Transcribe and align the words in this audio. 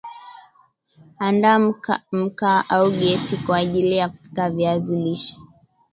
Andaa 1.19 1.59
mkaa 2.13 2.63
au 2.69 2.89
gesi 2.91 3.37
kwa 3.37 3.57
ajili 3.57 3.97
ya 3.97 4.09
kupika 4.09 4.49
viazi 4.49 4.95
lishe 4.99 5.37